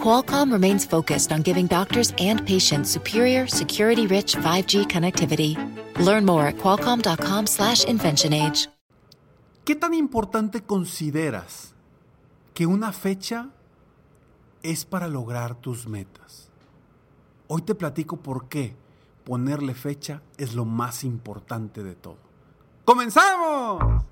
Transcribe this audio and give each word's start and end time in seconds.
Qualcomm 0.00 0.52
remains 0.52 0.86
focused 0.86 1.32
on 1.32 1.42
giving 1.42 1.66
doctors 1.66 2.14
and 2.18 2.46
patients 2.46 2.90
superior, 2.90 3.48
security-rich 3.48 4.36
5G 4.36 4.86
connectivity. 4.86 5.56
Learn 5.98 6.24
more 6.24 6.46
at 6.46 6.56
qualcomm.com/inventionage. 6.58 8.68
¿Qué 9.64 9.74
tan 9.74 9.94
importante 9.94 10.62
consideras 10.62 11.74
que 12.54 12.66
una 12.66 12.92
fecha 12.92 13.50
es 14.62 14.84
para 14.84 15.08
lograr 15.08 15.56
tus 15.56 15.88
metas? 15.88 16.52
Hoy 17.48 17.62
te 17.62 17.74
platico 17.74 18.18
por 18.18 18.48
qué 18.48 18.76
ponerle 19.24 19.74
fecha 19.74 20.22
es 20.36 20.54
lo 20.54 20.64
más 20.64 21.02
importante 21.02 21.82
de 21.82 21.96
todo. 21.96 22.18
¡Comenzamos! 22.84 24.04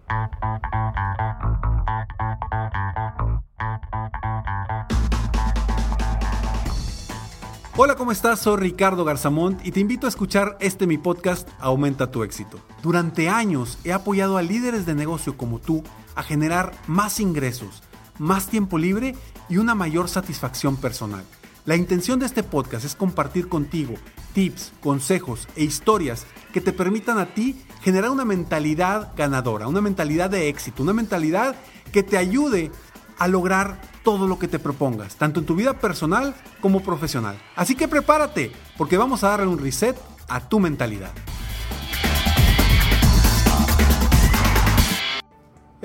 Hola, 7.76 7.96
¿cómo 7.96 8.12
estás? 8.12 8.38
Soy 8.38 8.56
Ricardo 8.58 9.04
Garzamont 9.04 9.66
y 9.66 9.72
te 9.72 9.80
invito 9.80 10.06
a 10.06 10.08
escuchar 10.08 10.56
este 10.60 10.86
mi 10.86 10.96
podcast 10.96 11.48
Aumenta 11.58 12.08
tu 12.08 12.22
éxito. 12.22 12.60
Durante 12.84 13.28
años 13.28 13.78
he 13.82 13.92
apoyado 13.92 14.36
a 14.36 14.42
líderes 14.42 14.86
de 14.86 14.94
negocio 14.94 15.36
como 15.36 15.58
tú 15.58 15.82
a 16.14 16.22
generar 16.22 16.70
más 16.86 17.18
ingresos, 17.18 17.82
más 18.16 18.46
tiempo 18.46 18.78
libre 18.78 19.16
y 19.48 19.56
una 19.56 19.74
mayor 19.74 20.08
satisfacción 20.08 20.76
personal. 20.76 21.24
La 21.64 21.74
intención 21.74 22.20
de 22.20 22.26
este 22.26 22.44
podcast 22.44 22.84
es 22.84 22.94
compartir 22.94 23.48
contigo 23.48 23.94
tips, 24.34 24.72
consejos 24.80 25.48
e 25.56 25.64
historias 25.64 26.28
que 26.52 26.60
te 26.60 26.72
permitan 26.72 27.18
a 27.18 27.34
ti 27.34 27.60
generar 27.82 28.10
una 28.10 28.24
mentalidad 28.24 29.14
ganadora, 29.16 29.66
una 29.66 29.80
mentalidad 29.80 30.30
de 30.30 30.48
éxito, 30.48 30.84
una 30.84 30.92
mentalidad 30.92 31.56
que 31.90 32.04
te 32.04 32.18
ayude 32.18 32.70
a 33.18 33.28
lograr 33.28 33.80
todo 34.02 34.26
lo 34.26 34.38
que 34.38 34.48
te 34.48 34.58
propongas, 34.58 35.16
tanto 35.16 35.40
en 35.40 35.46
tu 35.46 35.54
vida 35.54 35.74
personal 35.74 36.34
como 36.60 36.82
profesional. 36.82 37.36
Así 37.56 37.74
que 37.74 37.88
prepárate, 37.88 38.52
porque 38.76 38.96
vamos 38.96 39.24
a 39.24 39.30
darle 39.30 39.46
un 39.46 39.58
reset 39.58 39.96
a 40.28 40.40
tu 40.40 40.60
mentalidad. 40.60 41.12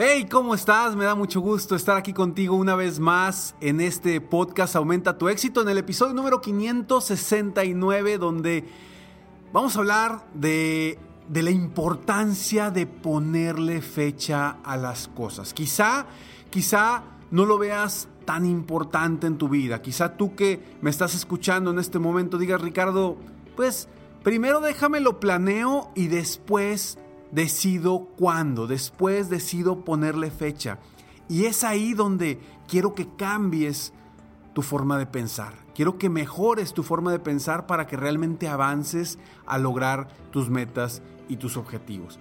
Hey, 0.01 0.27
¿cómo 0.31 0.55
estás? 0.55 0.95
Me 0.95 1.03
da 1.03 1.13
mucho 1.13 1.41
gusto 1.41 1.75
estar 1.75 1.97
aquí 1.97 2.13
contigo 2.13 2.55
una 2.55 2.73
vez 2.73 2.99
más 2.99 3.53
en 3.59 3.81
este 3.81 4.21
podcast 4.21 4.77
Aumenta 4.77 5.17
tu 5.17 5.27
éxito, 5.27 5.61
en 5.61 5.67
el 5.67 5.77
episodio 5.77 6.13
número 6.13 6.39
569, 6.39 8.17
donde 8.17 8.63
vamos 9.51 9.75
a 9.75 9.79
hablar 9.79 10.25
de, 10.33 10.97
de 11.27 11.43
la 11.43 11.51
importancia 11.51 12.71
de 12.71 12.87
ponerle 12.87 13.81
fecha 13.81 14.59
a 14.63 14.77
las 14.77 15.09
cosas. 15.09 15.53
Quizá, 15.53 16.05
quizá 16.49 17.03
no 17.31 17.45
lo 17.45 17.57
veas 17.57 18.07
tan 18.25 18.45
importante 18.45 19.27
en 19.27 19.37
tu 19.37 19.49
vida. 19.49 19.81
Quizá 19.81 20.17
tú 20.17 20.35
que 20.35 20.61
me 20.81 20.89
estás 20.89 21.15
escuchando 21.15 21.71
en 21.71 21.79
este 21.79 21.99
momento 21.99 22.37
digas, 22.37 22.61
Ricardo, 22.61 23.17
pues 23.55 23.87
primero 24.23 24.61
déjame 24.61 24.99
lo 24.99 25.19
planeo 25.19 25.91
y 25.95 26.07
después 26.07 26.97
decido 27.31 28.07
cuándo, 28.17 28.67
después 28.67 29.29
decido 29.29 29.83
ponerle 29.83 30.31
fecha. 30.31 30.79
Y 31.27 31.45
es 31.45 31.63
ahí 31.63 31.93
donde 31.93 32.39
quiero 32.67 32.95
que 32.95 33.07
cambies 33.15 33.93
tu 34.53 34.61
forma 34.61 34.97
de 34.97 35.05
pensar. 35.05 35.53
Quiero 35.75 35.97
que 35.97 36.09
mejores 36.09 36.73
tu 36.73 36.83
forma 36.83 37.11
de 37.11 37.19
pensar 37.19 37.67
para 37.67 37.87
que 37.87 37.95
realmente 37.95 38.47
avances 38.47 39.19
a 39.45 39.57
lograr 39.57 40.09
tus 40.31 40.49
metas 40.49 41.01
y 41.29 41.37
tus 41.37 41.55
objetivos. 41.55 42.19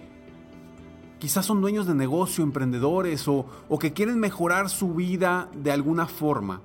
quizás 1.21 1.47
son 1.47 1.61
dueños 1.61 1.87
de 1.87 1.95
negocio, 1.95 2.43
emprendedores 2.43 3.29
o, 3.29 3.47
o 3.69 3.79
que 3.79 3.93
quieren 3.93 4.19
mejorar 4.19 4.69
su 4.69 4.95
vida 4.95 5.49
de 5.55 5.71
alguna 5.71 6.07
forma. 6.07 6.61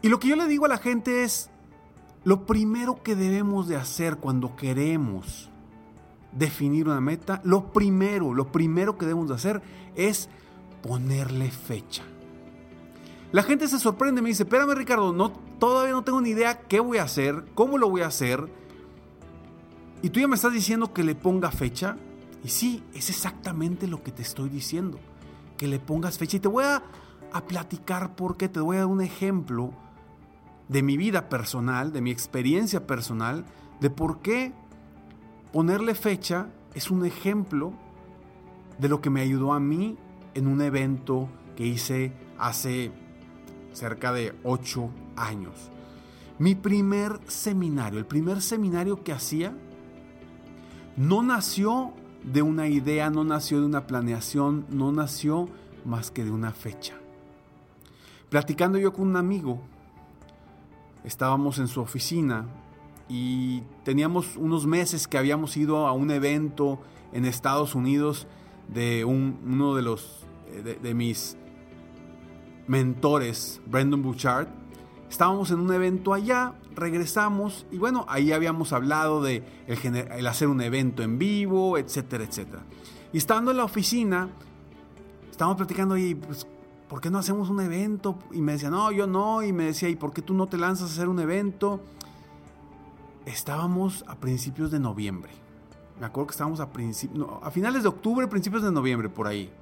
Y 0.00 0.08
lo 0.08 0.18
que 0.18 0.28
yo 0.28 0.36
le 0.36 0.48
digo 0.48 0.64
a 0.64 0.68
la 0.68 0.78
gente 0.78 1.22
es, 1.22 1.50
lo 2.24 2.46
primero 2.46 3.02
que 3.02 3.14
debemos 3.14 3.68
de 3.68 3.76
hacer 3.76 4.16
cuando 4.16 4.56
queremos 4.56 5.50
definir 6.32 6.88
una 6.88 7.00
meta, 7.00 7.42
lo 7.44 7.72
primero, 7.72 8.32
lo 8.32 8.50
primero 8.50 8.96
que 8.96 9.04
debemos 9.04 9.28
de 9.28 9.34
hacer 9.34 9.62
es 9.96 10.30
ponerle 10.82 11.50
fecha. 11.50 12.04
La 13.32 13.42
gente 13.42 13.66
se 13.66 13.78
sorprende, 13.78 14.20
me 14.20 14.28
dice, 14.28 14.42
espérame 14.42 14.74
Ricardo, 14.74 15.14
no, 15.14 15.32
todavía 15.58 15.92
no 15.92 16.04
tengo 16.04 16.20
ni 16.20 16.30
idea 16.30 16.60
qué 16.60 16.80
voy 16.80 16.98
a 16.98 17.04
hacer, 17.04 17.46
cómo 17.54 17.78
lo 17.78 17.88
voy 17.88 18.02
a 18.02 18.08
hacer. 18.08 18.46
Y 20.02 20.10
tú 20.10 20.20
ya 20.20 20.28
me 20.28 20.36
estás 20.36 20.52
diciendo 20.52 20.92
que 20.92 21.02
le 21.02 21.14
ponga 21.14 21.50
fecha. 21.50 21.96
Y 22.44 22.48
sí, 22.48 22.84
es 22.92 23.08
exactamente 23.08 23.86
lo 23.86 24.02
que 24.02 24.12
te 24.12 24.20
estoy 24.20 24.50
diciendo, 24.50 24.98
que 25.56 25.66
le 25.66 25.78
pongas 25.78 26.18
fecha. 26.18 26.36
Y 26.36 26.40
te 26.40 26.48
voy 26.48 26.64
a, 26.64 26.82
a 27.32 27.44
platicar 27.46 28.14
porque 28.16 28.50
te 28.50 28.60
voy 28.60 28.76
a 28.76 28.80
dar 28.80 28.88
un 28.88 29.00
ejemplo 29.00 29.72
de 30.68 30.82
mi 30.82 30.98
vida 30.98 31.30
personal, 31.30 31.90
de 31.92 32.02
mi 32.02 32.10
experiencia 32.10 32.86
personal, 32.86 33.46
de 33.80 33.88
por 33.88 34.18
qué 34.20 34.52
ponerle 35.52 35.94
fecha 35.94 36.48
es 36.74 36.90
un 36.90 37.06
ejemplo 37.06 37.72
de 38.78 38.88
lo 38.88 39.00
que 39.00 39.08
me 39.08 39.22
ayudó 39.22 39.54
a 39.54 39.60
mí 39.60 39.96
en 40.34 40.46
un 40.46 40.60
evento 40.60 41.28
que 41.56 41.66
hice 41.66 42.12
hace 42.38 42.90
cerca 43.72 44.12
de 44.12 44.34
ocho 44.44 44.90
años. 45.16 45.70
Mi 46.38 46.54
primer 46.54 47.20
seminario, 47.26 47.98
el 47.98 48.06
primer 48.06 48.42
seminario 48.42 49.02
que 49.02 49.12
hacía, 49.12 49.54
no 50.96 51.22
nació 51.22 51.92
de 52.24 52.42
una 52.42 52.68
idea, 52.68 53.10
no 53.10 53.24
nació 53.24 53.60
de 53.60 53.66
una 53.66 53.86
planeación, 53.86 54.66
no 54.70 54.92
nació 54.92 55.48
más 55.84 56.10
que 56.10 56.24
de 56.24 56.30
una 56.30 56.52
fecha. 56.52 56.94
Platicando 58.28 58.78
yo 58.78 58.92
con 58.92 59.08
un 59.08 59.16
amigo, 59.16 59.60
estábamos 61.04 61.58
en 61.58 61.68
su 61.68 61.80
oficina 61.80 62.46
y 63.08 63.62
teníamos 63.84 64.36
unos 64.36 64.66
meses 64.66 65.06
que 65.06 65.18
habíamos 65.18 65.56
ido 65.56 65.86
a 65.86 65.92
un 65.92 66.10
evento 66.10 66.80
en 67.12 67.24
Estados 67.24 67.74
Unidos 67.74 68.26
de 68.72 69.04
uno 69.04 69.74
de 69.74 69.82
los 69.82 70.24
de, 70.64 70.76
de 70.76 70.94
mis 70.94 71.36
mentores, 72.66 73.60
Brandon 73.66 74.02
Bouchard. 74.02 74.48
Estábamos 75.10 75.50
en 75.50 75.60
un 75.60 75.72
evento 75.72 76.14
allá, 76.14 76.54
regresamos 76.74 77.66
y 77.70 77.78
bueno, 77.78 78.06
ahí 78.08 78.32
habíamos 78.32 78.72
hablado 78.72 79.22
de 79.22 79.42
el, 79.66 80.26
hacer 80.26 80.48
un 80.48 80.60
evento 80.62 81.02
en 81.02 81.18
vivo, 81.18 81.76
etcétera, 81.76 82.24
etcétera. 82.24 82.62
Y 83.12 83.18
estando 83.18 83.50
en 83.50 83.58
la 83.58 83.64
oficina, 83.64 84.30
estábamos 85.30 85.58
platicando 85.58 85.98
y 85.98 86.14
pues, 86.14 86.46
¿por 86.88 87.00
qué 87.00 87.10
no 87.10 87.18
hacemos 87.18 87.50
un 87.50 87.60
evento? 87.60 88.18
Y 88.32 88.40
me 88.40 88.52
decía, 88.52 88.70
no, 88.70 88.90
yo 88.90 89.06
no. 89.06 89.42
Y 89.42 89.52
me 89.52 89.64
decía, 89.64 89.90
¿y 89.90 89.96
por 89.96 90.12
qué 90.14 90.22
tú 90.22 90.32
no 90.32 90.46
te 90.46 90.56
lanzas 90.56 90.90
a 90.90 90.92
hacer 90.94 91.08
un 91.08 91.20
evento? 91.20 91.80
Estábamos 93.26 94.04
a 94.08 94.14
principios 94.14 94.70
de 94.70 94.80
noviembre. 94.80 95.30
Me 96.00 96.06
acuerdo 96.06 96.28
que 96.28 96.32
estábamos 96.32 96.60
a, 96.60 96.70
principios, 96.70 97.28
a 97.42 97.50
finales 97.50 97.82
de 97.82 97.88
octubre, 97.90 98.26
principios 98.28 98.62
de 98.62 98.72
noviembre, 98.72 99.10
por 99.10 99.26
ahí. 99.26 99.52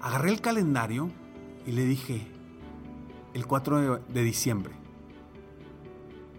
Agarré 0.00 0.30
el 0.30 0.40
calendario 0.40 1.10
y 1.66 1.72
le 1.72 1.84
dije, 1.84 2.26
el 3.34 3.46
4 3.46 3.98
de, 4.08 4.22
diciembre. 4.22 4.74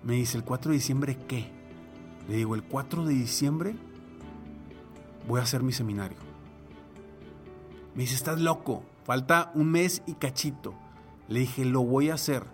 Me 0.03 0.13
dice, 0.13 0.37
¿el 0.37 0.43
4 0.43 0.71
de 0.71 0.77
diciembre 0.77 1.17
qué? 1.27 1.51
Le 2.27 2.37
digo, 2.37 2.55
el 2.55 2.63
4 2.63 3.05
de 3.05 3.13
diciembre 3.13 3.75
voy 5.27 5.39
a 5.39 5.43
hacer 5.43 5.63
mi 5.63 5.71
seminario. 5.71 6.17
Me 7.95 8.03
dice, 8.03 8.15
estás 8.15 8.39
loco, 8.39 8.83
falta 9.03 9.51
un 9.53 9.69
mes 9.69 10.01
y 10.05 10.13
cachito. 10.13 10.73
Le 11.27 11.41
dije, 11.41 11.65
lo 11.65 11.81
voy 11.83 12.09
a 12.09 12.15
hacer. 12.15 12.45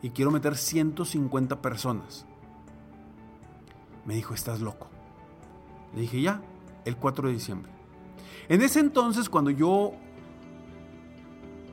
y 0.00 0.10
quiero 0.10 0.30
meter 0.30 0.56
150 0.56 1.60
personas. 1.60 2.24
Me 4.04 4.14
dijo, 4.14 4.32
estás 4.32 4.60
loco. 4.60 4.88
Le 5.94 6.02
dije, 6.02 6.20
ya, 6.22 6.40
el 6.84 6.96
4 6.96 7.28
de 7.28 7.34
diciembre. 7.34 7.72
En 8.48 8.62
ese 8.62 8.80
entonces, 8.80 9.28
cuando 9.28 9.50
yo 9.50 9.92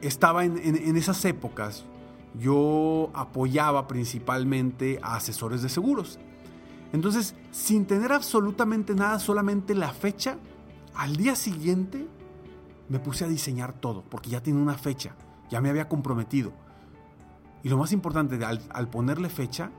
estaba 0.02 0.46
en, 0.46 0.98
esas 0.98 1.24
épocas, 1.26 1.86
yo 2.38 3.10
apoyaba 3.14 3.88
principalmente 3.88 5.00
a 5.02 5.16
asesores 5.16 5.62
de 5.62 5.70
seguros. 5.70 6.20
Entonces, 6.94 7.36
sin 7.52 7.86
tener 7.86 8.12
absolutamente 8.12 8.94
nada, 8.94 9.20
solamente 9.20 9.76
la 9.76 9.92
fecha, 9.92 10.38
al 10.94 11.16
día 11.16 11.36
siguiente 11.36 12.08
me 12.90 13.00
puse 13.00 13.26
a 13.26 13.28
diseñar 13.28 13.74
todo, 13.74 14.04
porque 14.04 14.30
ya 14.30 14.42
tiene 14.42 14.62
una 14.62 14.76
fecha, 14.76 15.16
ya 15.50 15.62
me 15.62 15.70
había 15.70 15.90
comprometido. 15.90 16.54
Y 17.64 17.70
lo 17.70 17.78
más 17.78 17.92
importante, 17.92 18.44
al, 18.46 18.62
al 18.70 18.88
ponerle 18.90 19.30
fecha, 19.30 19.72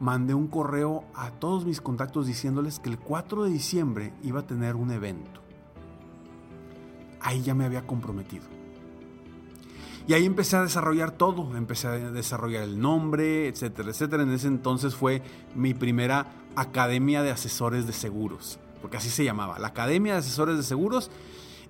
mandé 0.00 0.34
un 0.34 0.48
correo 0.48 1.04
a 1.14 1.30
todos 1.30 1.64
mis 1.64 1.80
contactos 1.80 2.26
diciéndoles 2.26 2.80
que 2.80 2.90
el 2.90 2.98
4 2.98 3.44
de 3.44 3.50
diciembre 3.50 4.12
iba 4.22 4.40
a 4.40 4.46
tener 4.46 4.76
un 4.76 4.90
evento. 4.90 5.42
Ahí 7.20 7.42
ya 7.42 7.54
me 7.54 7.64
había 7.64 7.86
comprometido. 7.86 8.55
Y 10.06 10.14
ahí 10.14 10.24
empecé 10.24 10.56
a 10.56 10.62
desarrollar 10.62 11.10
todo, 11.10 11.56
empecé 11.56 11.88
a 11.88 11.92
desarrollar 11.92 12.62
el 12.62 12.80
nombre, 12.80 13.48
etcétera, 13.48 13.90
etcétera. 13.90 14.22
En 14.22 14.30
ese 14.30 14.46
entonces 14.46 14.94
fue 14.94 15.22
mi 15.54 15.74
primera 15.74 16.26
academia 16.54 17.22
de 17.22 17.30
asesores 17.30 17.86
de 17.86 17.92
seguros, 17.92 18.58
porque 18.80 18.98
así 18.98 19.10
se 19.10 19.24
llamaba, 19.24 19.58
la 19.58 19.68
Academia 19.68 20.12
de 20.12 20.20
Asesores 20.20 20.56
de 20.56 20.62
Seguros. 20.62 21.10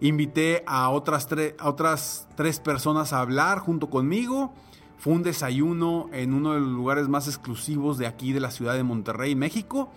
Invité 0.01 0.63
a 0.67 0.91
otras, 0.91 1.27
a 1.59 1.69
otras 1.69 2.29
tres 2.37 2.61
personas 2.61 3.15
a 3.15 3.21
hablar 3.21 3.61
junto 3.61 3.89
conmigo 3.89 4.53
fue 4.99 5.13
un 5.13 5.23
desayuno 5.23 6.09
en 6.13 6.33
uno 6.33 6.55
de 6.55 6.61
los 6.61 6.71
lugares 6.71 7.09
más 7.09 7.29
exclusivos 7.29 7.99
de 7.99 8.07
aquí 8.07 8.33
de 8.33 8.41
la 8.41 8.51
ciudad 8.51 8.75
de 8.75 8.83
Monterrey, 8.83 9.35
México. 9.35 9.91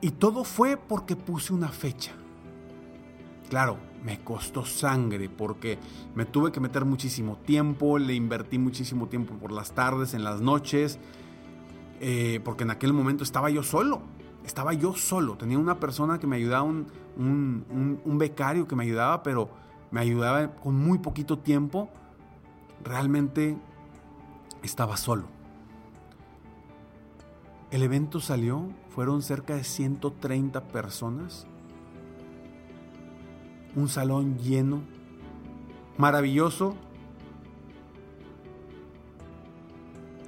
Y 0.00 0.12
todo 0.12 0.44
fue 0.44 0.76
porque 0.76 1.16
puse 1.16 1.52
una 1.52 1.68
fecha. 1.68 2.12
Claro, 3.48 3.78
me 4.04 4.20
costó 4.20 4.64
sangre 4.64 5.28
porque 5.28 5.78
me 6.14 6.24
tuve 6.24 6.52
que 6.52 6.60
meter 6.60 6.84
muchísimo 6.84 7.36
tiempo, 7.36 7.98
le 7.98 8.14
invertí 8.14 8.58
muchísimo 8.58 9.08
tiempo 9.08 9.34
por 9.34 9.52
las 9.52 9.72
tardes, 9.72 10.14
en 10.14 10.24
las 10.24 10.40
noches, 10.40 10.98
eh, 12.00 12.40
porque 12.44 12.64
en 12.64 12.70
aquel 12.70 12.92
momento 12.92 13.24
estaba 13.24 13.50
yo 13.50 13.62
solo, 13.62 14.02
estaba 14.44 14.72
yo 14.72 14.94
solo, 14.94 15.36
tenía 15.36 15.58
una 15.58 15.78
persona 15.78 16.18
que 16.18 16.26
me 16.26 16.36
ayudaba, 16.36 16.62
un, 16.62 16.86
un 17.16 18.18
becario 18.18 18.66
que 18.66 18.76
me 18.76 18.84
ayudaba, 18.84 19.22
pero 19.22 19.50
me 19.90 20.00
ayudaba 20.00 20.54
con 20.54 20.76
muy 20.76 20.98
poquito 20.98 21.38
tiempo 21.38 21.90
realmente 22.84 23.56
estaba 24.62 24.96
solo. 24.96 25.26
El 27.70 27.82
evento 27.82 28.20
salió, 28.20 28.68
fueron 28.88 29.22
cerca 29.22 29.54
de 29.54 29.64
130 29.64 30.68
personas, 30.68 31.46
un 33.76 33.88
salón 33.88 34.38
lleno, 34.38 34.80
maravilloso, 35.96 36.74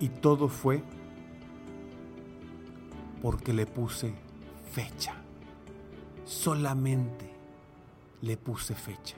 y 0.00 0.08
todo 0.08 0.48
fue 0.48 0.82
porque 3.22 3.52
le 3.52 3.66
puse 3.66 4.12
fecha, 4.72 5.14
solamente 6.24 7.32
le 8.20 8.36
puse 8.36 8.74
fecha. 8.74 9.16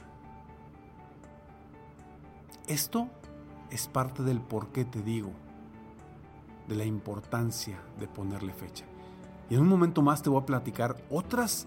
Esto 2.66 3.08
es 3.70 3.88
parte 3.88 4.22
del 4.22 4.40
por 4.40 4.68
qué 4.68 4.84
te 4.84 5.00
digo, 5.02 5.30
de 6.68 6.76
la 6.76 6.84
importancia 6.84 7.78
de 7.98 8.06
ponerle 8.06 8.52
fecha. 8.52 8.84
Y 9.48 9.54
en 9.54 9.60
un 9.60 9.68
momento 9.68 10.02
más 10.02 10.22
te 10.22 10.30
voy 10.30 10.42
a 10.42 10.46
platicar 10.46 10.96
otras, 11.10 11.66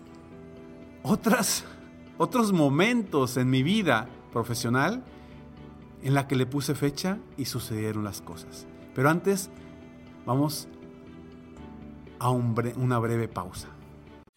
otras, 1.03 1.65
otros 2.17 2.51
momentos 2.51 3.37
en 3.37 3.49
mi 3.49 3.63
vida 3.63 4.07
profesional 4.31 5.03
en 6.03 6.13
la 6.13 6.27
que 6.27 6.35
le 6.35 6.45
puse 6.45 6.75
fecha 6.75 7.19
y 7.37 7.45
sucedieron 7.45 8.03
las 8.03 8.21
cosas. 8.21 8.65
Pero 8.93 9.09
antes, 9.09 9.49
vamos 10.25 10.67
a 12.19 12.29
un 12.29 12.55
bre 12.55 12.73
una 12.75 12.99
breve 12.99 13.27
pausa. 13.27 13.69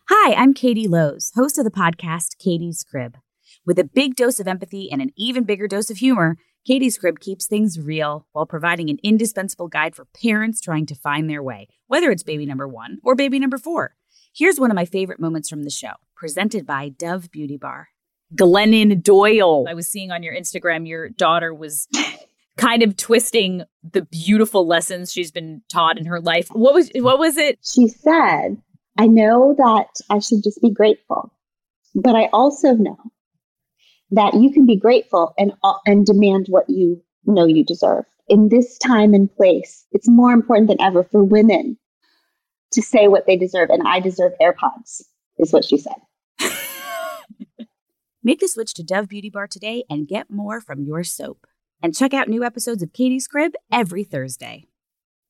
Hi, 0.08 0.32
I'm 0.34 0.54
Katie 0.54 0.88
Lowe's, 0.88 1.32
host 1.36 1.58
of 1.58 1.64
the 1.64 1.70
podcast 1.70 2.36
Katie's 2.38 2.84
Crib. 2.84 3.16
With 3.64 3.78
a 3.78 3.84
big 3.84 4.16
dose 4.16 4.40
of 4.40 4.48
empathy 4.48 4.90
and 4.90 5.00
an 5.00 5.10
even 5.16 5.44
bigger 5.44 5.68
dose 5.68 5.90
of 5.90 5.98
humor, 5.98 6.36
Katie's 6.66 6.98
Crib 6.98 7.20
keeps 7.20 7.46
things 7.46 7.78
real 7.78 8.26
while 8.32 8.44
providing 8.44 8.90
an 8.90 8.98
indispensable 9.02 9.68
guide 9.68 9.94
for 9.94 10.06
parents 10.22 10.60
trying 10.60 10.86
to 10.86 10.94
find 10.94 11.30
their 11.30 11.42
way, 11.42 11.68
whether 11.86 12.10
it's 12.10 12.22
baby 12.22 12.44
number 12.44 12.68
one 12.68 12.98
or 13.02 13.14
baby 13.14 13.38
number 13.38 13.56
four. 13.56 13.94
Here's 14.32 14.60
one 14.60 14.70
of 14.70 14.76
my 14.76 14.84
favorite 14.84 15.18
moments 15.18 15.48
from 15.48 15.64
the 15.64 15.70
show, 15.70 15.92
presented 16.14 16.64
by 16.64 16.90
Dove 16.90 17.30
Beauty 17.30 17.56
Bar. 17.56 17.88
Glennon 18.34 19.02
Doyle. 19.02 19.66
I 19.68 19.74
was 19.74 19.88
seeing 19.88 20.12
on 20.12 20.22
your 20.22 20.34
Instagram 20.34 20.86
your 20.86 21.08
daughter 21.08 21.52
was 21.52 21.88
kind 22.56 22.82
of 22.84 22.96
twisting 22.96 23.64
the 23.82 24.02
beautiful 24.02 24.66
lessons 24.66 25.12
she's 25.12 25.32
been 25.32 25.62
taught 25.68 25.98
in 25.98 26.06
her 26.06 26.20
life. 26.20 26.48
What 26.52 26.74
was 26.74 26.90
what 26.94 27.18
was 27.18 27.36
it? 27.36 27.58
She 27.64 27.88
said, 27.88 28.56
"I 28.96 29.08
know 29.08 29.54
that 29.58 29.88
I 30.08 30.20
should 30.20 30.44
just 30.44 30.62
be 30.62 30.70
grateful, 30.70 31.32
but 31.96 32.14
I 32.14 32.26
also 32.32 32.74
know 32.74 32.98
that 34.12 34.34
you 34.34 34.52
can 34.52 34.64
be 34.64 34.76
grateful 34.76 35.34
and 35.36 35.52
uh, 35.64 35.74
and 35.86 36.06
demand 36.06 36.46
what 36.48 36.68
you 36.68 37.02
know 37.24 37.46
you 37.46 37.64
deserve. 37.64 38.04
In 38.28 38.48
this 38.48 38.78
time 38.78 39.12
and 39.12 39.34
place, 39.34 39.84
it's 39.90 40.08
more 40.08 40.30
important 40.30 40.68
than 40.68 40.80
ever 40.80 41.02
for 41.02 41.24
women 41.24 41.76
to 42.72 42.82
say 42.82 43.08
what 43.08 43.26
they 43.26 43.36
deserve 43.36 43.70
and 43.70 43.86
I 43.86 44.00
deserve 44.00 44.32
AirPods 44.40 45.02
is 45.38 45.52
what 45.52 45.64
she 45.64 45.78
said. 45.78 45.96
Make 48.22 48.40
the 48.40 48.48
switch 48.48 48.74
to 48.74 48.82
Dove 48.82 49.08
Beauty 49.08 49.30
Bar 49.30 49.46
today 49.46 49.84
and 49.88 50.06
get 50.06 50.30
more 50.30 50.60
from 50.60 50.84
your 50.84 51.04
soap. 51.04 51.46
And 51.82 51.96
check 51.96 52.12
out 52.12 52.28
new 52.28 52.44
episodes 52.44 52.82
of 52.82 52.92
Katie's 52.92 53.26
Crib 53.26 53.54
every 53.72 54.04
Thursday. 54.04 54.66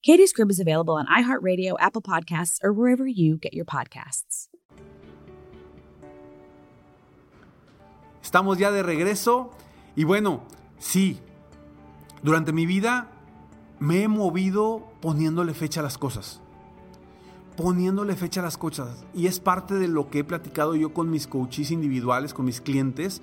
Katie's 0.02 0.32
Crib 0.32 0.50
is 0.50 0.58
available 0.58 0.94
on 0.94 1.06
iHeartRadio, 1.06 1.76
Apple 1.78 2.02
Podcasts, 2.02 2.58
or 2.64 2.72
wherever 2.72 3.06
you 3.06 3.36
get 3.36 3.54
your 3.54 3.64
podcasts. 3.64 4.48
Estamos 8.22 8.58
ya 8.58 8.70
de 8.70 8.82
regreso 8.82 9.50
y 9.96 10.04
bueno, 10.04 10.42
sí, 10.78 11.18
durante 12.22 12.52
mi 12.52 12.66
vida 12.66 13.08
me 13.78 14.02
he 14.02 14.08
movido 14.08 14.88
poniéndole 15.00 15.54
fecha 15.54 15.80
a 15.80 15.82
las 15.82 15.96
cosas. 15.96 16.40
Poniéndole 17.56 18.16
fecha 18.16 18.40
a 18.40 18.44
las 18.44 18.56
cosas. 18.56 19.04
Y 19.14 19.26
es 19.26 19.40
parte 19.40 19.74
de 19.74 19.88
lo 19.88 20.10
que 20.10 20.20
he 20.20 20.24
platicado 20.24 20.74
yo 20.74 20.94
con 20.94 21.10
mis 21.10 21.26
coaches 21.26 21.70
individuales, 21.70 22.34
con 22.34 22.46
mis 22.46 22.60
clientes. 22.60 23.22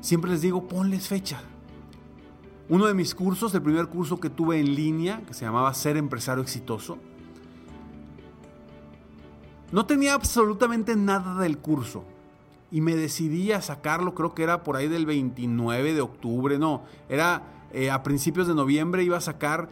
Siempre 0.00 0.30
les 0.30 0.40
digo, 0.40 0.68
ponles 0.68 1.08
fecha. 1.08 1.40
Uno 2.68 2.86
de 2.86 2.94
mis 2.94 3.14
cursos, 3.14 3.54
el 3.54 3.62
primer 3.62 3.86
curso 3.86 4.18
que 4.18 4.30
tuve 4.30 4.58
en 4.58 4.74
línea, 4.74 5.22
que 5.26 5.34
se 5.34 5.44
llamaba 5.44 5.72
Ser 5.74 5.96
Empresario 5.96 6.42
Exitoso, 6.42 6.98
no 9.72 9.86
tenía 9.86 10.14
absolutamente 10.14 10.96
nada 10.96 11.40
del 11.40 11.58
curso 11.58 12.04
y 12.70 12.80
me 12.80 12.96
decidí 12.96 13.52
a 13.52 13.62
sacarlo, 13.62 14.14
creo 14.14 14.34
que 14.34 14.42
era 14.42 14.64
por 14.64 14.76
ahí 14.76 14.88
del 14.88 15.06
29 15.06 15.94
de 15.94 16.00
octubre, 16.00 16.58
no, 16.58 16.82
era 17.08 17.42
eh, 17.72 17.90
a 17.90 18.02
principios 18.02 18.48
de 18.48 18.54
noviembre, 18.54 19.04
iba 19.04 19.16
a 19.16 19.20
sacar 19.20 19.68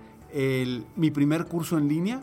mi 0.97 1.13
primer 1.13 1.47
curso 1.47 1.79
en 1.79 1.87
línea. 1.87 2.21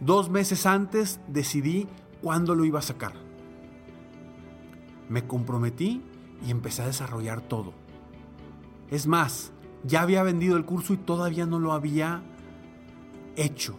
Dos 0.00 0.30
meses 0.30 0.66
antes 0.66 1.20
decidí 1.28 1.88
cuándo 2.22 2.54
lo 2.54 2.64
iba 2.64 2.78
a 2.78 2.82
sacar. 2.82 3.14
Me 5.08 5.26
comprometí 5.26 6.02
y 6.46 6.50
empecé 6.50 6.82
a 6.82 6.86
desarrollar 6.86 7.40
todo. 7.40 7.72
Es 8.90 9.06
más, 9.06 9.52
ya 9.84 10.02
había 10.02 10.22
vendido 10.22 10.56
el 10.56 10.64
curso 10.64 10.92
y 10.92 10.98
todavía 10.98 11.46
no 11.46 11.58
lo 11.58 11.72
había 11.72 12.22
hecho. 13.36 13.76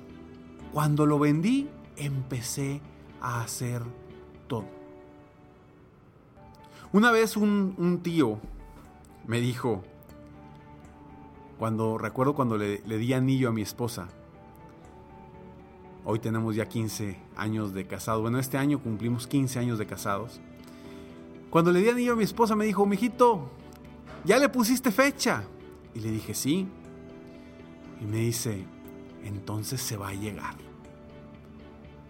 Cuando 0.73 1.05
lo 1.05 1.19
vendí, 1.19 1.69
empecé 1.97 2.81
a 3.21 3.41
hacer 3.41 3.81
todo. 4.47 4.65
Una 6.93 7.11
vez 7.11 7.35
un, 7.35 7.99
tío 8.01 8.39
me 9.25 9.41
dijo, 9.41 9.83
cuando 11.59 11.97
recuerdo 11.97 12.33
cuando 12.33 12.57
le, 12.57 12.79
di 12.79 13.13
anillo 13.13 13.49
a 13.49 13.51
mi 13.51 13.61
esposa, 13.61 14.07
hoy 16.09 16.19
tenemos 16.19 16.55
ya 16.55 16.69
15 16.69 17.17
años 17.35 17.73
de 17.73 17.85
casado, 17.85 18.21
bueno, 18.21 18.39
este 18.39 18.57
año 18.57 18.79
cumplimos 18.79 19.27
15 19.27 19.59
años 19.59 19.77
de 19.77 19.85
casados. 19.85 20.39
Cuando 21.49 21.69
le 21.69 21.81
di 21.81 21.89
anillo 21.89 22.13
a 22.13 22.15
mi 22.15 22.23
esposa 22.23 22.55
me 22.55 22.63
dijo, 22.63 22.85
mijito, 22.85 23.51
¿ya 24.23 24.37
le 24.37 24.47
pusiste 24.47 24.89
fecha? 24.89 25.43
Y 25.93 25.99
le 25.99 26.09
dije, 26.09 26.33
sí. 26.33 26.65
Y 27.99 28.05
me 28.05 28.19
dice, 28.19 28.65
entonces 29.25 29.81
se 29.81 29.97
va 29.97 30.07
a 30.07 30.13
llegar. 30.13 30.55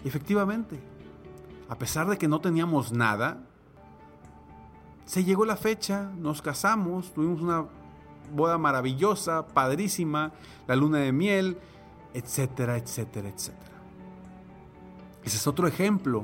Y 0.06 0.08
efectivamente, 0.08 0.80
a 1.68 1.76
pesar 1.80 2.08
de 2.08 2.20
que 2.20 2.28
no 2.28 2.40
teníamos 2.40 2.92
nada, 2.92 3.48
se 5.06 5.24
llegó 5.24 5.44
la 5.44 5.56
fecha, 5.56 6.12
nos 6.20 6.44
casamos, 6.44 7.12
tuvimos 7.16 7.42
una 7.42 7.66
boda 8.32 8.60
maravillosa, 8.60 9.48
padrísima, 9.48 10.34
la 10.68 10.76
luna 10.76 11.00
de 11.00 11.12
miel, 11.12 11.58
etcétera, 12.14 12.78
etcétera, 12.78 13.30
etcétera. 13.30 13.77
Ese 15.28 15.36
es 15.36 15.46
otro 15.46 15.68
ejemplo 15.68 16.24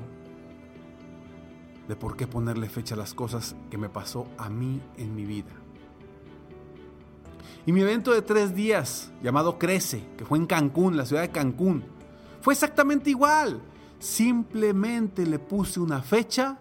de 1.90 1.96
por 1.98 2.16
qué 2.16 2.26
ponerle 2.26 2.70
fecha 2.70 2.96
a 2.96 2.98
las 2.98 3.14
cosas 3.14 3.54
que 3.70 3.78
me 3.78 3.90
pasó 3.90 4.30
a 4.38 4.50
mí 4.50 4.82
en 4.96 5.14
mi 5.14 5.26
vida. 5.26 5.52
Y 7.66 7.74
mi 7.74 7.82
evento 7.82 8.14
de 8.14 8.22
tres 8.22 8.56
días, 8.56 9.12
llamado 9.22 9.60
Crece, 9.60 10.06
que 10.18 10.24
fue 10.24 10.38
en 10.38 10.46
Cancún, 10.46 10.96
la 10.96 11.06
ciudad 11.06 11.22
de 11.22 11.32
Cancún, 11.32 11.84
fue 12.40 12.54
exactamente 12.54 13.10
igual. 13.10 13.62
Simplemente 14.00 15.26
le 15.26 15.38
puse 15.38 15.82
una 15.82 16.02
fecha 16.02 16.60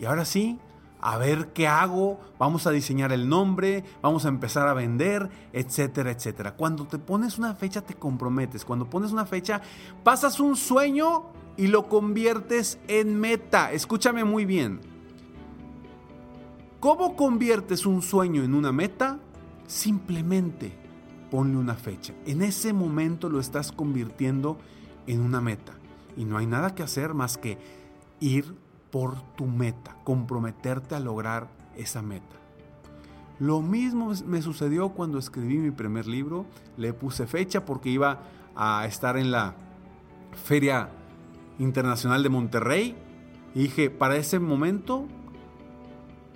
y 0.00 0.04
ahora 0.04 0.24
sí, 0.24 0.58
a 1.00 1.16
ver 1.16 1.52
qué 1.52 1.68
hago, 1.68 2.18
vamos 2.40 2.66
a 2.66 2.72
diseñar 2.72 3.12
el 3.12 3.28
nombre, 3.28 3.84
vamos 4.02 4.24
a 4.24 4.30
empezar 4.30 4.66
a 4.66 4.74
vender, 4.74 5.30
etcétera, 5.52 6.10
etcétera. 6.10 6.56
Cuando 6.56 6.88
te 6.88 6.98
pones 6.98 7.38
una 7.38 7.54
fecha 7.54 7.82
te 7.82 7.94
comprometes, 7.94 8.64
cuando 8.64 8.90
pones 8.90 9.12
una 9.12 9.26
fecha 9.26 9.62
pasas 10.02 10.40
un 10.40 10.56
sueño 10.56 11.40
y 11.56 11.68
lo 11.68 11.88
conviertes 11.88 12.78
en 12.88 13.18
meta. 13.18 13.72
Escúchame 13.72 14.24
muy 14.24 14.44
bien. 14.44 14.80
¿Cómo 16.80 17.14
conviertes 17.14 17.86
un 17.86 18.02
sueño 18.02 18.42
en 18.42 18.54
una 18.54 18.72
meta? 18.72 19.18
Simplemente 19.66 20.72
ponle 21.30 21.56
una 21.56 21.74
fecha. 21.74 22.12
En 22.26 22.42
ese 22.42 22.72
momento 22.72 23.28
lo 23.28 23.40
estás 23.40 23.72
convirtiendo 23.72 24.58
en 25.06 25.20
una 25.20 25.40
meta. 25.40 25.74
Y 26.16 26.24
no 26.24 26.36
hay 26.36 26.46
nada 26.46 26.74
que 26.74 26.82
hacer 26.82 27.14
más 27.14 27.38
que 27.38 27.58
ir 28.20 28.54
por 28.90 29.22
tu 29.36 29.46
meta, 29.46 29.96
comprometerte 30.04 30.94
a 30.94 31.00
lograr 31.00 31.48
esa 31.76 32.02
meta. 32.02 32.36
Lo 33.38 33.62
mismo 33.62 34.12
me 34.26 34.42
sucedió 34.42 34.90
cuando 34.90 35.18
escribí 35.18 35.56
mi 35.56 35.70
primer 35.70 36.06
libro. 36.06 36.46
Le 36.76 36.92
puse 36.92 37.26
fecha 37.26 37.64
porque 37.64 37.90
iba 37.90 38.20
a 38.54 38.86
estar 38.86 39.16
en 39.16 39.30
la 39.30 39.54
Feria 40.44 40.90
Internacional 41.62 42.22
de 42.22 42.28
Monterrey. 42.28 42.96
Y 43.54 43.60
dije, 43.62 43.90
para 43.90 44.16
ese 44.16 44.38
momento, 44.38 45.06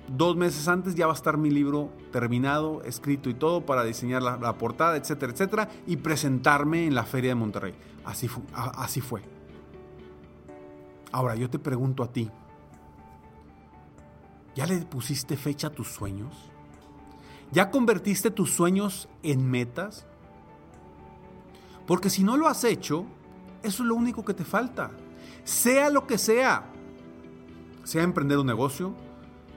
dos 0.08 0.36
meses 0.36 0.68
antes 0.68 0.94
ya 0.94 1.06
va 1.06 1.12
a 1.12 1.16
estar 1.16 1.36
mi 1.36 1.50
libro 1.50 1.90
terminado, 2.12 2.82
escrito 2.82 3.28
y 3.30 3.34
todo 3.34 3.66
para 3.66 3.84
diseñar 3.84 4.22
la, 4.22 4.58
portada, 4.58 4.96
etcétera, 4.96 5.32
etcétera, 5.32 5.68
y 5.86 5.96
presentarme 5.96 6.86
en 6.86 6.94
la 6.94 7.04
Feria 7.04 7.30
de 7.30 7.34
Monterrey. 7.34 7.74
Así, 8.04 8.28
así 8.54 9.00
fue. 9.00 9.22
Ahora 11.12 11.34
yo 11.34 11.48
te 11.48 11.58
pregunto 11.58 12.02
a 12.02 12.12
ti, 12.12 12.30
¿Ya 14.56 14.64
le 14.64 14.78
pusiste 14.78 15.36
fecha 15.36 15.66
a 15.66 15.70
tus 15.70 15.88
sueños? 15.88 16.34
¿Ya 17.52 17.70
convertiste 17.70 18.30
tus 18.30 18.52
sueños 18.52 19.06
en 19.22 19.48
metas? 19.48 20.06
Porque 21.86 22.08
si 22.08 22.24
no 22.24 22.38
lo 22.38 22.48
has 22.48 22.64
hecho, 22.64 23.04
eso 23.62 23.82
es 23.82 23.88
lo 23.88 23.94
único 23.94 24.24
que 24.24 24.32
te 24.32 24.44
falta. 24.44 24.90
Sea 25.46 25.90
lo 25.90 26.08
que 26.08 26.18
sea, 26.18 26.64
sea 27.84 28.02
emprender 28.02 28.36
un 28.36 28.48
negocio, 28.48 28.96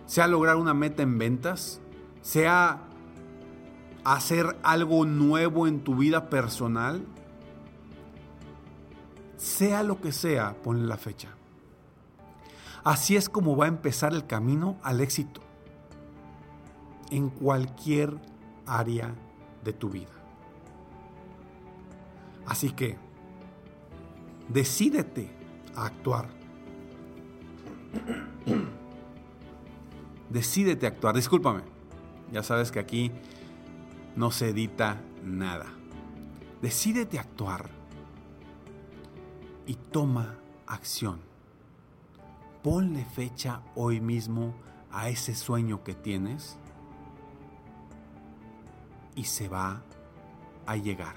sea 0.06 0.28
lograr 0.28 0.58
una 0.58 0.76
meta 0.76 1.02
en 1.02 1.18
ventas, 1.18 1.82
sea 2.22 2.84
hacer 4.04 4.56
algo 4.62 5.04
nuevo 5.06 5.66
en 5.66 5.84
tu 5.84 5.96
vida 5.96 6.30
personal, 6.30 7.04
sea 9.36 9.82
lo 9.82 10.00
que 10.00 10.12
sea, 10.12 10.62
ponle 10.62 10.86
la 10.86 10.98
fecha. 10.98 11.30
Así 12.84 13.16
es 13.16 13.28
como 13.28 13.58
va 13.58 13.66
a 13.66 13.70
empezar 13.70 14.14
el 14.14 14.28
camino 14.28 14.78
al 14.84 15.02
éxito 15.02 15.42
en 17.10 17.32
cualquier 17.32 18.16
área 18.68 19.16
de 19.64 19.74
tu 19.74 19.90
vida. 19.90 20.12
Así 22.46 22.70
que, 22.74 22.96
decídete 24.50 25.39
a 25.76 25.86
actuar. 25.86 26.28
Decídete 30.30 30.86
a 30.86 30.90
actuar. 30.90 31.16
Discúlpame. 31.16 31.62
Ya 32.32 32.44
sabes 32.44 32.72
que 32.72 32.80
aquí 32.80 33.12
no 34.16 34.32
se 34.32 34.50
edita 34.50 35.02
nada. 35.24 35.66
Decídete 36.62 37.18
a 37.18 37.22
actuar 37.22 37.70
y 39.66 39.76
toma 39.76 40.36
acción. 40.68 41.20
Ponle 42.64 43.06
fecha 43.06 43.62
hoy 43.76 44.02
mismo 44.02 44.54
a 44.92 45.10
ese 45.10 45.34
sueño 45.36 45.84
que 45.84 45.94
tienes 45.94 46.58
y 49.16 49.24
se 49.24 49.48
va 49.48 49.82
a 50.66 50.76
llegar. 50.76 51.16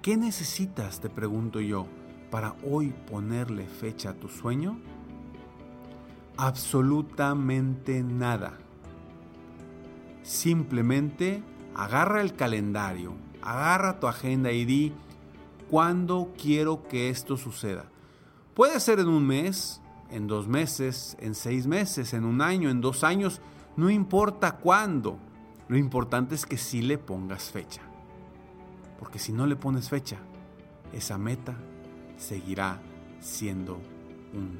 ¿Qué 0.00 0.16
necesitas, 0.16 1.00
te 1.00 1.08
pregunto 1.08 1.60
yo, 1.60 1.86
para 2.32 2.56
hoy 2.64 2.94
ponerle 3.10 3.66
fecha 3.66 4.10
a 4.10 4.14
tu 4.14 4.26
sueño? 4.26 4.78
Absolutamente 6.38 8.02
nada. 8.02 8.54
Simplemente 10.22 11.42
agarra 11.74 12.22
el 12.22 12.34
calendario, 12.34 13.12
agarra 13.42 14.00
tu 14.00 14.06
agenda 14.06 14.50
y 14.50 14.64
di, 14.64 14.94
¿cuándo 15.70 16.32
quiero 16.40 16.88
que 16.88 17.10
esto 17.10 17.36
suceda? 17.36 17.84
Puede 18.54 18.80
ser 18.80 18.98
en 18.98 19.08
un 19.08 19.26
mes, 19.26 19.82
en 20.10 20.26
dos 20.26 20.48
meses, 20.48 21.18
en 21.20 21.34
seis 21.34 21.66
meses, 21.66 22.14
en 22.14 22.24
un 22.24 22.40
año, 22.40 22.70
en 22.70 22.80
dos 22.80 23.04
años, 23.04 23.42
no 23.76 23.90
importa 23.90 24.56
cuándo. 24.56 25.18
Lo 25.68 25.76
importante 25.76 26.34
es 26.34 26.46
que 26.46 26.56
sí 26.56 26.80
le 26.80 26.96
pongas 26.96 27.50
fecha. 27.50 27.82
Porque 28.98 29.18
si 29.18 29.34
no 29.34 29.46
le 29.46 29.56
pones 29.56 29.90
fecha, 29.90 30.16
esa 30.94 31.18
meta 31.18 31.58
seguirá 32.22 32.80
siendo 33.20 33.78
un 34.32 34.58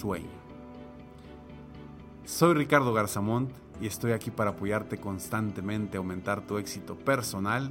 sueño. 0.00 0.42
Soy 2.24 2.54
Ricardo 2.54 2.92
Garzamont 2.92 3.50
y 3.80 3.86
estoy 3.86 4.12
aquí 4.12 4.30
para 4.30 4.50
apoyarte 4.50 4.98
constantemente 4.98 5.98
aumentar 5.98 6.46
tu 6.46 6.58
éxito 6.58 6.96
personal 6.96 7.70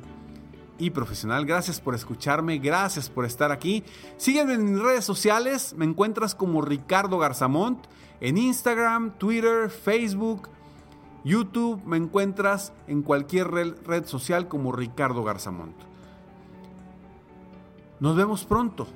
y 0.77 0.89
profesional. 0.89 1.45
Gracias 1.45 1.79
por 1.79 1.95
escucharme, 1.95 2.57
gracias 2.57 3.09
por 3.09 3.25
estar 3.25 3.51
aquí. 3.51 3.83
Sígueme 4.17 4.53
en 4.53 4.81
redes 4.81 5.05
sociales, 5.05 5.73
me 5.77 5.85
encuentras 5.85 6.35
como 6.35 6.61
Ricardo 6.61 7.17
Garzamont 7.17 7.79
en 8.19 8.37
Instagram, 8.37 9.11
Twitter, 9.17 9.69
Facebook, 9.69 10.49
YouTube, 11.23 11.83
me 11.85 11.97
encuentras 11.97 12.73
en 12.87 13.03
cualquier 13.03 13.49
red 13.49 14.05
social 14.05 14.47
como 14.47 14.71
Ricardo 14.71 15.23
Garzamont. 15.23 15.75
Nos 17.99 18.15
vemos 18.15 18.45
pronto. 18.45 18.87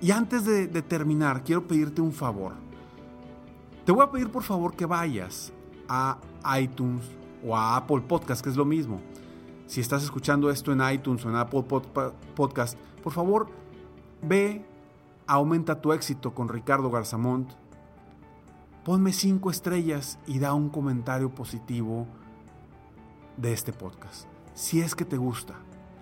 Y 0.00 0.10
antes 0.10 0.44
de, 0.44 0.68
terminar, 0.82 1.44
quiero 1.44 1.66
pedirte 1.66 2.00
un 2.00 2.12
favor. 2.12 2.54
Te 3.84 3.92
voy 3.92 4.04
a 4.04 4.10
pedir 4.10 4.30
por 4.30 4.42
favor 4.42 4.74
que 4.74 4.86
vayas 4.86 5.52
a 5.88 6.18
iTunes 6.58 7.04
o 7.44 7.56
a 7.56 7.76
Apple 7.76 8.00
Podcast, 8.02 8.42
que 8.42 8.50
es 8.50 8.56
lo 8.56 8.64
mismo 8.64 9.00
si 9.70 9.80
estás 9.80 10.02
escuchando 10.02 10.50
esto 10.50 10.72
en 10.72 10.80
iTunes 10.92 11.24
o 11.24 11.28
en 11.28 11.36
Apple 11.36 11.62
Podcast, 12.34 12.76
por 13.04 13.12
favor, 13.12 13.46
ve, 14.20 14.66
aumenta 15.28 15.80
tu 15.80 15.92
éxito 15.92 16.34
con 16.34 16.48
Ricardo 16.48 16.90
Garzamont. 16.90 17.52
Ponme 18.84 19.12
cinco 19.12 19.48
estrellas 19.48 20.18
y 20.26 20.40
da 20.40 20.54
un 20.54 20.70
comentario 20.70 21.32
positivo 21.32 22.08
de 23.36 23.52
este 23.52 23.72
podcast. 23.72 24.26
Si 24.54 24.80
es 24.80 24.96
que 24.96 25.04
te 25.04 25.16
gusta. 25.16 25.54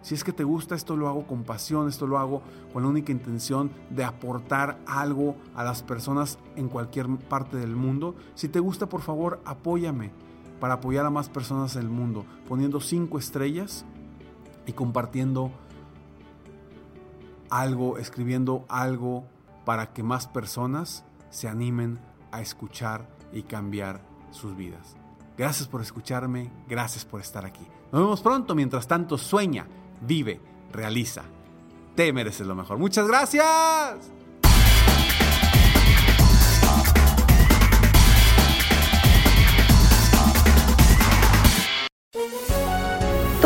Si 0.02 0.14
es 0.14 0.25
que 0.25 0.33
te 0.33 0.45
gusta, 0.45 0.75
esto 0.75 0.97
lo 0.97 1.09
hago 1.09 1.26
con 1.26 1.45
pasión, 1.45 1.88
esto 1.88 2.07
lo 2.07 2.19
hago 2.19 2.43
con 2.73 2.83
la 2.83 2.88
única 2.88 3.12
intención 3.12 3.71
de 3.90 4.05
aportar 4.05 4.78
algo 4.87 5.37
a 5.55 5.64
las 5.64 5.83
personas 5.83 6.38
en 6.57 6.69
cualquier 6.69 7.09
parte 7.28 7.57
del 7.57 7.75
mundo. 7.75 8.14
Si 8.35 8.49
te 8.49 8.61
gusta, 8.61 8.88
por 8.88 9.00
favor, 9.00 9.40
apóyame 9.45 10.12
para 10.61 10.75
apoyar 10.75 11.07
a 11.07 11.11
más 11.11 11.28
personas 11.28 11.76
en 11.76 11.83
el 11.83 11.88
mundo, 11.88 12.25
poniendo 12.49 12.81
cinco 12.81 13.19
estrellas 13.19 13.85
y 14.67 14.73
compartiendo 14.73 15.50
algo, 17.50 17.99
escribiendo 17.99 18.64
algo 18.69 19.25
para 19.64 19.93
que 19.93 20.02
más 20.02 20.26
personas 20.26 21.05
se 21.31 21.49
animen 21.49 21.99
a 22.33 22.40
escuchar 22.40 23.09
y 23.33 23.43
cambiar 23.43 24.00
sus 24.31 24.57
vidas. 24.57 24.97
Gracias 25.37 25.69
por 25.69 25.81
escucharme, 25.81 26.50
gracias 26.69 27.05
por 27.05 27.21
estar 27.21 27.45
aquí. 27.45 27.67
Nos 27.93 28.02
vemos 28.02 28.21
pronto, 28.21 28.55
mientras 28.55 28.88
tanto 28.88 29.17
sueña, 29.17 29.67
vive, 30.00 30.40
realiza. 30.73 31.25
Te 31.95 32.12
mereces 32.12 32.47
lo 32.47 32.55
mejor. 32.55 32.78
Muchas 32.78 33.07
gracias. 33.07 34.19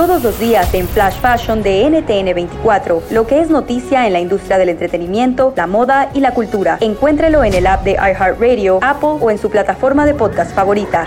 todos 0.06 0.25
los 0.25 0.40
días 0.40 0.75
en 0.75 0.88
Flash 0.88 1.14
Fashion 1.21 1.62
de 1.62 1.88
NTN 1.88 2.35
24, 2.35 3.04
lo 3.12 3.25
que 3.25 3.40
es 3.40 3.50
noticia 3.50 4.04
en 4.04 4.12
la 4.12 4.18
industria 4.18 4.59
del 4.59 4.71
entretenimiento, 4.71 5.54
la 5.56 5.68
moda 5.68 6.11
y 6.12 6.18
la 6.18 6.35
cultura. 6.35 6.76
Encuéntrelo 6.80 7.44
en 7.44 7.54
el 7.54 7.68
app 7.68 7.85
de 7.85 7.92
iHeartRadio, 7.92 8.80
Apple 8.82 9.18
o 9.21 9.30
en 9.30 9.38
su 9.38 9.49
plataforma 9.49 10.04
de 10.04 10.14
podcast 10.14 10.56
favorita. 10.56 11.06